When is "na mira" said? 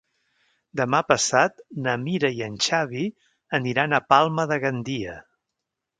1.87-2.33